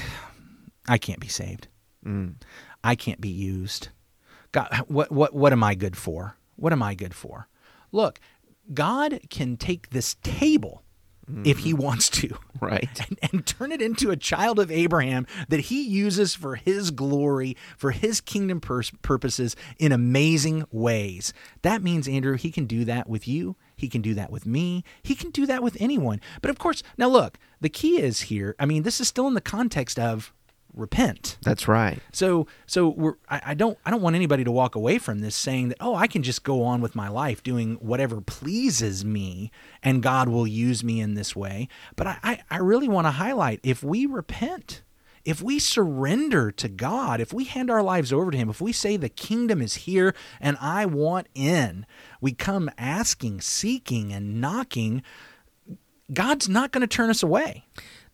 I 0.89 0.99
can't 0.99 1.21
be 1.21 1.29
saved. 1.29 1.69
Mm. 2.05 2.37
I 2.83 2.95
can't 2.95 3.21
be 3.21 3.29
used. 3.29 3.89
God, 4.53 4.85
what 4.89 5.13
what 5.13 5.35
what 5.35 5.53
am 5.53 5.63
I 5.63 5.75
good 5.75 5.97
for? 5.97 6.37
What 6.57 6.73
am 6.73 6.83
I 6.83 6.95
good 6.95 7.15
for? 7.15 7.49
Look, 7.93 8.21
God 8.73 9.21
can 9.31 9.57
take 9.57 9.91
this 9.91 10.17
table 10.23 10.83
if 11.45 11.61
he 11.61 11.73
mm-hmm. 11.73 11.83
wants 11.83 12.09
to. 12.11 12.37
Right. 12.61 12.91
And, 13.09 13.19
and 13.33 13.47
turn 13.47 13.73
it 13.73 13.81
into 13.81 14.11
a 14.11 14.19
child 14.19 14.59
of 14.59 14.71
Abraham 14.71 15.27
that 15.49 15.61
he 15.61 15.83
uses 15.83 16.35
for 16.35 16.57
his 16.57 16.91
glory, 16.91 17.57
for 17.79 17.91
his 17.91 18.21
kingdom 18.21 18.61
pur- 18.61 18.83
purposes 19.01 19.57
in 19.79 19.93
amazing 19.93 20.67
ways. 20.71 21.33
That 21.63 21.83
means, 21.83 22.07
Andrew, 22.07 22.37
he 22.37 22.51
can 22.51 22.67
do 22.67 22.85
that 22.85 23.09
with 23.09 23.27
you. 23.27 23.57
He 23.77 23.89
can 23.89 24.03
do 24.03 24.13
that 24.13 24.31
with 24.31 24.45
me. 24.45 24.85
He 25.03 25.15
can 25.15 25.31
do 25.31 25.47
that 25.47 25.63
with 25.63 25.79
anyone. 25.81 26.21
But 26.43 26.51
of 26.51 26.59
course, 26.59 26.83
now 26.99 27.09
look, 27.09 27.39
the 27.63 27.71
key 27.71 27.99
is 27.99 28.23
here. 28.23 28.55
I 28.59 28.67
mean, 28.67 28.83
this 28.83 29.01
is 29.01 29.09
still 29.09 29.27
in 29.27 29.33
the 29.33 29.41
context 29.41 29.99
of 29.99 30.35
repent. 30.75 31.39
That's 31.43 31.69
right. 31.69 32.01
So 32.13 32.47
so 32.67 32.89
we're 32.89 33.15
I, 33.29 33.43
I 33.47 33.55
don't 33.55 33.79
I 33.85 33.91
don't 33.91 34.03
want 34.03 34.17
anybody 34.17 34.45
to 34.45 34.53
walk 34.53 34.75
away 34.75 34.99
from 34.99 35.21
this 35.21 35.35
saying 35.37 35.71
that, 35.71 35.79
oh, 35.81 35.95
I 35.95 36.07
can 36.07 36.23
just 36.23 36.45
go 36.45 36.63
on 36.63 36.81
with 36.81 36.95
my 36.95 37.09
life 37.09 37.43
doing 37.43 37.75
whatever 37.77 38.21
pleases 38.21 39.05
me 39.05 39.51
and 39.83 40.03
God 40.03 40.29
will 40.29 40.47
use 40.47 40.85
me 40.85 41.01
in 41.01 41.15
this 41.15 41.35
way. 41.35 41.69
But 41.97 42.07
I, 42.07 42.19
I, 42.23 42.43
I 42.51 42.57
really 42.59 42.89
want 42.89 43.07
to 43.07 43.13
highlight 43.13 43.61
if 43.63 43.83
we 43.83 44.07
repent, 44.07 44.83
if 45.25 45.43
we 45.43 45.59
surrender 45.59 46.51
to 46.53 46.69
God, 46.69 47.21
if 47.21 47.33
we 47.33 47.45
hand 47.45 47.71
our 47.71 47.83
lives 47.83 48.13
over 48.13 48.31
to 48.31 48.39
Him, 48.39 48.49
if 48.49 48.61
we 48.61 48.73
say 48.73 48.97
the 48.97 49.09
kingdom 49.09 49.61
is 49.61 49.75
here 49.75 50.15
and 50.41 50.57
I 50.61 50.87
want 50.87 51.27
in, 51.35 51.87
we 52.21 52.33
come 52.33 52.71
asking, 52.79 53.41
seeking, 53.41 54.13
and 54.13 54.41
knocking, 54.41 55.03
God's 56.13 56.49
not 56.49 56.73
going 56.73 56.83
to 56.83 56.87
turn 56.87 57.11
us 57.11 57.23
away. 57.23 57.65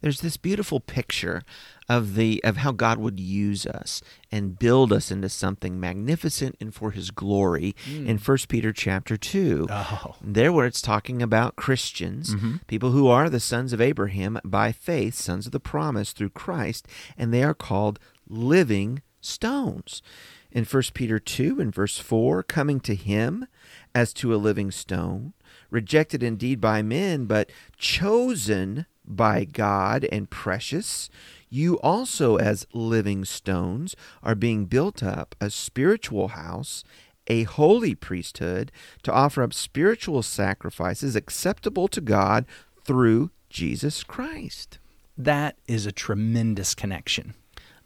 There's 0.01 0.21
this 0.21 0.37
beautiful 0.37 0.81
picture 0.81 1.43
of 1.89 2.15
the 2.15 2.43
of 2.45 2.59
how 2.59 2.73
God 2.73 2.99
would 2.99 3.21
use 3.21 3.67
us 3.67 4.03
and 4.33 4.59
build 4.59 4.93
us 4.93 5.11
into 5.11 5.29
something 5.29 5.79
magnificent 5.79 6.57
and 6.61 6.75
for 6.75 6.91
his 6.91 7.11
glory 7.11 7.75
hmm. 7.85 8.07
in 8.07 8.19
1 8.19 8.39
Peter 8.49 8.73
chapter 8.73 9.17
2. 9.17 9.67
Oh. 9.71 10.17
There 10.21 10.53
where 10.53 10.67
it's 10.67 10.83
talking 10.83 11.23
about 11.23 11.57
Christians, 11.57 12.35
mm-hmm. 12.35 12.57
people 12.67 12.91
who 12.91 13.09
are 13.09 13.31
the 13.31 13.41
sons 13.41 13.73
of 13.73 13.81
Abraham 13.81 14.39
by 14.45 14.73
faith, 14.73 15.15
sons 15.15 15.47
of 15.47 15.53
the 15.53 15.61
promise 15.61 16.13
through 16.13 16.31
Christ, 16.31 16.89
and 17.17 17.33
they 17.33 17.43
are 17.43 17.55
called 17.55 17.99
living 18.29 19.03
stones. 19.21 20.03
In 20.51 20.65
1 20.65 20.83
Peter 20.95 21.19
2 21.19 21.61
and 21.61 21.75
verse 21.75 21.99
4, 21.99 22.43
coming 22.43 22.81
to 22.81 22.95
him 22.95 23.47
as 23.95 24.13
to 24.15 24.35
a 24.35 24.37
living 24.37 24.71
stone, 24.71 25.35
rejected 25.71 26.23
indeed 26.23 26.61
by 26.61 26.83
men, 26.83 27.27
but 27.27 27.51
chosen 27.77 28.87
by 29.05 29.45
God 29.45 30.07
and 30.11 30.31
precious, 30.31 31.11
you 31.57 31.81
also, 31.81 32.37
as 32.37 32.67
living 32.73 33.25
stones, 33.25 33.97
are 34.23 34.35
being 34.35 34.67
built 34.67 35.03
up 35.03 35.35
a 35.41 35.49
spiritual 35.49 36.29
house, 36.29 36.85
a 37.27 37.45
holy 37.45 37.95
priesthood, 37.95 38.71
to 39.03 39.13
offer 39.13 39.43
up 39.43 39.55
spiritual 39.55 40.23
sacrifices 40.23 41.17
acceptable 41.17 41.89
to 41.89 42.01
God 42.01 42.45
through 42.85 43.31
Jesus 43.49 44.05
Christ. 44.05 44.79
That 45.17 45.57
is 45.67 45.87
a 45.87 45.93
tremendous 45.93 46.75
connection. 46.75 47.35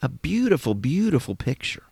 A 0.03 0.09
beautiful, 0.09 0.75
beautiful 0.75 1.37
picture. 1.37 1.85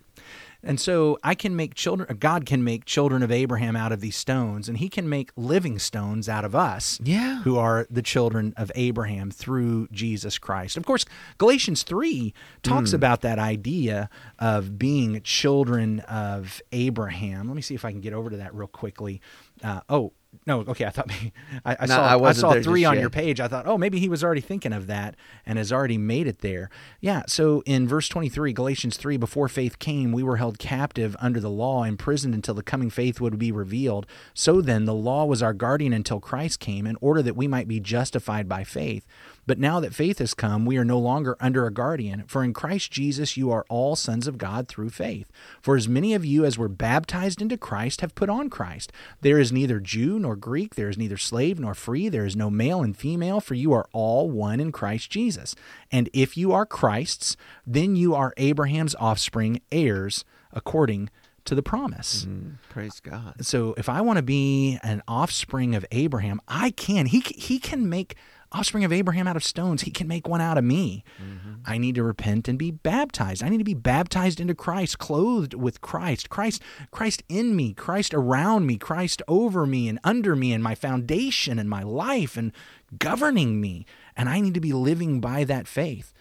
And 0.62 0.80
so 0.80 1.18
I 1.22 1.34
can 1.36 1.54
make 1.54 1.74
children, 1.74 2.16
God 2.18 2.44
can 2.44 2.64
make 2.64 2.84
children 2.84 3.22
of 3.22 3.30
Abraham 3.30 3.76
out 3.76 3.92
of 3.92 4.00
these 4.00 4.16
stones, 4.16 4.68
and 4.68 4.78
he 4.78 4.88
can 4.88 5.08
make 5.08 5.30
living 5.36 5.78
stones 5.78 6.28
out 6.28 6.44
of 6.44 6.54
us, 6.54 6.98
Yeah. 7.04 7.42
who 7.42 7.56
are 7.56 7.86
the 7.88 8.02
children 8.02 8.54
of 8.56 8.72
Abraham 8.74 9.30
through 9.30 9.86
Jesus 9.92 10.36
Christ. 10.36 10.76
Of 10.76 10.84
course, 10.84 11.04
Galatians 11.38 11.84
3 11.84 12.34
talks 12.62 12.92
about 12.92 13.20
that 13.20 13.38
idea 13.38 14.10
of 14.40 14.78
being 14.78 15.20
children 15.22 16.00
of 16.00 16.60
Abraham. 16.72 17.46
Let 17.46 17.54
me 17.54 17.62
see 17.62 17.74
if 17.76 17.84
I 17.84 17.92
can 17.92 18.00
get 18.00 18.12
over 18.12 18.28
to 18.28 18.36
that 18.38 18.52
real 18.54 18.66
quickly. 18.66 19.20
Uh, 19.62 19.80
oh, 19.88 20.12
no, 20.46 20.60
okay. 20.60 20.84
I 20.84 20.90
thought 20.90 21.08
maybe, 21.08 21.32
I, 21.64 21.76
I 21.80 21.86
No, 21.86 21.94
saw 21.94 22.02
I 22.06 22.28
I, 22.28 22.32
saw 22.32 22.60
three 22.62 22.84
on 22.84 22.94
yet. 22.94 23.00
your 23.00 23.10
page. 23.10 23.40
I 23.40 23.48
thought, 23.48 23.66
oh, 23.66 23.78
maybe 23.78 23.98
he 23.98 24.08
was 24.08 24.22
already 24.22 24.40
thinking 24.40 24.72
of 24.72 24.86
that 24.86 25.14
and 25.46 25.58
has 25.58 25.72
already 25.72 25.98
made 25.98 26.26
it 26.26 26.40
there. 26.40 26.70
Yeah. 27.00 27.22
So 27.26 27.62
in 27.66 27.88
verse 27.88 28.08
23, 28.08 28.52
Galatians 28.52 28.96
3, 28.96 29.16
before 29.16 29.48
faith 29.48 29.78
came, 29.78 30.12
we 30.12 30.22
were 30.22 30.36
held 30.36 30.58
captive 30.58 31.16
under 31.20 31.40
the 31.40 31.50
law, 31.50 31.84
imprisoned 31.84 32.34
until 32.34 32.54
the 32.54 32.62
coming 32.62 32.90
faith 32.90 33.20
would 33.20 33.38
be 33.38 33.52
revealed. 33.52 34.06
So 34.34 34.60
then, 34.60 34.84
the 34.84 34.94
law 34.94 35.24
was 35.24 35.42
our 35.42 35.54
guardian 35.54 35.92
until 35.92 36.20
Christ 36.20 36.60
came, 36.60 36.86
in 36.86 36.96
order 37.00 37.22
that 37.22 37.36
we 37.36 37.48
might 37.48 37.68
be 37.68 37.80
justified 37.80 38.48
by 38.48 38.64
faith. 38.64 39.06
But 39.48 39.58
now 39.58 39.80
that 39.80 39.94
faith 39.94 40.18
has 40.18 40.34
come, 40.34 40.66
we 40.66 40.76
are 40.76 40.84
no 40.84 40.98
longer 40.98 41.34
under 41.40 41.66
a 41.66 41.72
guardian. 41.72 42.24
For 42.26 42.44
in 42.44 42.52
Christ 42.52 42.90
Jesus 42.90 43.34
you 43.34 43.50
are 43.50 43.64
all 43.70 43.96
sons 43.96 44.26
of 44.26 44.36
God 44.36 44.68
through 44.68 44.90
faith. 44.90 45.32
For 45.62 45.74
as 45.74 45.88
many 45.88 46.12
of 46.12 46.22
you 46.22 46.44
as 46.44 46.58
were 46.58 46.68
baptized 46.68 47.40
into 47.40 47.56
Christ 47.56 48.02
have 48.02 48.14
put 48.14 48.28
on 48.28 48.50
Christ. 48.50 48.92
There 49.22 49.38
is 49.38 49.50
neither 49.50 49.80
Jew 49.80 50.18
nor 50.18 50.36
Greek, 50.36 50.74
there 50.74 50.90
is 50.90 50.98
neither 50.98 51.16
slave 51.16 51.58
nor 51.58 51.74
free, 51.74 52.10
there 52.10 52.26
is 52.26 52.36
no 52.36 52.50
male 52.50 52.82
and 52.82 52.94
female, 52.94 53.40
for 53.40 53.54
you 53.54 53.72
are 53.72 53.88
all 53.94 54.30
one 54.30 54.60
in 54.60 54.70
Christ 54.70 55.08
Jesus. 55.08 55.54
And 55.90 56.10
if 56.12 56.36
you 56.36 56.52
are 56.52 56.66
Christ's, 56.66 57.34
then 57.66 57.96
you 57.96 58.14
are 58.14 58.34
Abraham's 58.36 58.94
offspring, 58.96 59.62
heirs 59.72 60.26
according 60.52 61.08
to 61.46 61.54
the 61.54 61.62
promise. 61.62 62.26
Mm-hmm. 62.26 62.56
Praise 62.68 63.00
God. 63.00 63.46
So 63.46 63.74
if 63.78 63.88
I 63.88 64.02
want 64.02 64.18
to 64.18 64.22
be 64.22 64.78
an 64.82 65.02
offspring 65.08 65.74
of 65.74 65.86
Abraham, 65.90 66.42
I 66.46 66.70
can. 66.70 67.06
He 67.06 67.20
he 67.20 67.58
can 67.58 67.88
make 67.88 68.14
offspring 68.52 68.84
of 68.84 68.92
Abraham 68.92 69.26
out 69.26 69.36
of 69.36 69.44
stones. 69.44 69.82
He 69.82 69.90
can 69.90 70.08
make 70.08 70.26
one 70.26 70.40
out 70.40 70.58
of 70.58 70.64
me. 70.64 71.04
Mm-hmm. 71.22 71.54
I 71.66 71.78
need 71.78 71.94
to 71.96 72.02
repent 72.02 72.48
and 72.48 72.58
be 72.58 72.70
baptized. 72.70 73.42
I 73.42 73.48
need 73.48 73.58
to 73.58 73.64
be 73.64 73.74
baptized 73.74 74.40
into 74.40 74.54
Christ, 74.54 74.98
clothed 74.98 75.54
with 75.54 75.80
Christ. 75.80 76.30
Christ 76.30 76.62
Christ 76.90 77.22
in 77.28 77.54
me, 77.54 77.74
Christ 77.74 78.14
around 78.14 78.66
me, 78.66 78.78
Christ 78.78 79.22
over 79.28 79.66
me 79.66 79.88
and 79.88 79.98
under 80.02 80.34
me 80.34 80.52
and 80.52 80.62
my 80.62 80.74
foundation 80.74 81.58
and 81.58 81.68
my 81.68 81.82
life 81.82 82.36
and 82.36 82.52
governing 82.98 83.60
me. 83.60 83.84
And 84.16 84.28
I 84.28 84.40
need 84.40 84.54
to 84.54 84.60
be 84.60 84.72
living 84.72 85.20
by 85.20 85.44
that 85.44 85.68
faith. 85.68 86.12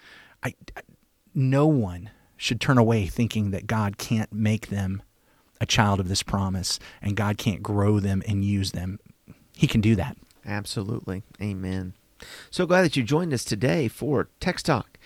I, 0.44 0.54
I 0.76 0.82
no 1.34 1.68
one 1.68 2.10
should 2.36 2.60
turn 2.60 2.78
away 2.78 3.08
thinking 3.08 3.52
that 3.52 3.68
God 3.68 3.98
can't 3.98 4.32
make 4.34 4.68
them 4.68 5.02
a 5.60 5.66
child 5.66 6.00
of 6.00 6.08
this 6.08 6.24
promise 6.24 6.80
and 7.02 7.16
God 7.16 7.38
can't 7.38 7.64
grow 7.64 8.00
them 8.00 8.22
and 8.28 8.44
use 8.44 8.72
them. 8.72 9.00
He 9.54 9.68
can 9.68 9.82
do 9.82 9.96
that. 9.96 10.18
Absolutely. 10.46 11.24
Amen. 11.42 11.94
So 12.50 12.66
glad 12.66 12.84
that 12.84 12.96
you 12.96 13.04
joined 13.04 13.34
us 13.34 13.44
today 13.44 13.88
for 13.88 14.30
Text 14.40 14.66
Talk. 14.66 14.98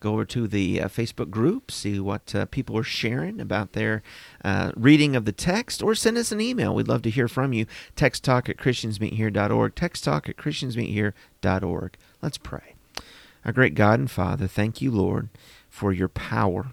Go 0.00 0.12
over 0.12 0.24
to 0.26 0.46
the 0.46 0.80
uh, 0.80 0.88
Facebook 0.88 1.28
group, 1.28 1.72
see 1.72 1.98
what 1.98 2.32
uh, 2.32 2.46
people 2.46 2.78
are 2.78 2.84
sharing 2.84 3.40
about 3.40 3.72
their 3.72 4.02
uh, 4.44 4.70
reading 4.76 5.16
of 5.16 5.24
the 5.24 5.32
text, 5.32 5.82
or 5.82 5.94
send 5.94 6.16
us 6.16 6.30
an 6.30 6.40
email. 6.40 6.72
We'd 6.72 6.86
love 6.86 7.02
to 7.02 7.10
hear 7.10 7.26
from 7.26 7.52
you. 7.52 7.66
Text 7.96 8.22
talk 8.22 8.48
at 8.48 8.58
christiansmeethere.org. 8.58 9.74
Text 9.74 10.04
talk 10.04 10.28
at 10.28 10.36
christiansmeethere.org. 10.36 11.96
Let's 12.22 12.38
pray. 12.38 12.74
Our 13.44 13.52
great 13.52 13.74
God 13.74 13.98
and 13.98 14.10
Father, 14.10 14.46
thank 14.46 14.80
you, 14.80 14.92
Lord, 14.92 15.30
for 15.68 15.92
your 15.92 16.08
power, 16.08 16.72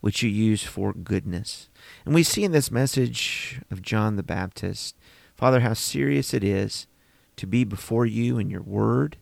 which 0.00 0.22
you 0.22 0.30
use 0.30 0.62
for 0.62 0.94
goodness. 0.94 1.68
And 2.06 2.14
we 2.14 2.22
see 2.22 2.44
in 2.44 2.52
this 2.52 2.70
message 2.70 3.60
of 3.70 3.82
John 3.82 4.16
the 4.16 4.22
Baptist, 4.22 4.96
Father, 5.34 5.60
how 5.60 5.74
serious 5.74 6.32
it 6.32 6.44
is 6.44 6.86
to 7.36 7.46
be 7.46 7.64
before 7.64 8.06
you 8.06 8.38
in 8.38 8.48
your 8.48 8.62
word. 8.62 9.18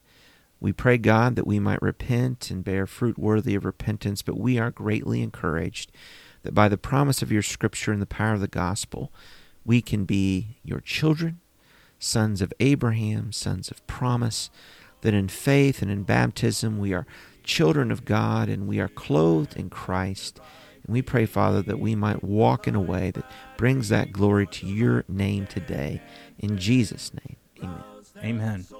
We 0.60 0.72
pray, 0.72 0.98
God, 0.98 1.36
that 1.36 1.46
we 1.46 1.58
might 1.58 1.80
repent 1.80 2.50
and 2.50 2.62
bear 2.62 2.86
fruit 2.86 3.18
worthy 3.18 3.54
of 3.54 3.64
repentance, 3.64 4.20
but 4.20 4.38
we 4.38 4.58
are 4.58 4.70
greatly 4.70 5.22
encouraged 5.22 5.90
that 6.42 6.54
by 6.54 6.68
the 6.68 6.78
promise 6.78 7.22
of 7.22 7.32
your 7.32 7.42
scripture 7.42 7.92
and 7.92 8.00
the 8.00 8.06
power 8.06 8.34
of 8.34 8.40
the 8.40 8.48
gospel, 8.48 9.12
we 9.64 9.80
can 9.80 10.04
be 10.04 10.58
your 10.62 10.80
children, 10.80 11.40
sons 11.98 12.40
of 12.40 12.52
Abraham, 12.60 13.32
sons 13.32 13.70
of 13.70 13.86
promise, 13.86 14.50
that 15.02 15.14
in 15.14 15.28
faith 15.28 15.82
and 15.82 15.90
in 15.90 16.02
baptism 16.02 16.78
we 16.78 16.92
are 16.92 17.06
children 17.42 17.90
of 17.90 18.04
God 18.04 18.48
and 18.48 18.66
we 18.66 18.80
are 18.80 18.88
clothed 18.88 19.56
in 19.56 19.70
Christ. 19.70 20.40
And 20.86 20.94
we 20.94 21.02
pray, 21.02 21.26
Father, 21.26 21.62
that 21.62 21.78
we 21.78 21.94
might 21.94 22.22
walk 22.22 22.66
in 22.66 22.74
a 22.74 22.80
way 22.80 23.10
that 23.12 23.30
brings 23.56 23.88
that 23.88 24.12
glory 24.12 24.46
to 24.46 24.66
your 24.66 25.04
name 25.08 25.46
today. 25.46 26.02
In 26.38 26.58
Jesus' 26.58 27.12
name, 27.14 27.36
amen. 27.62 27.84
Amen. 28.22 28.79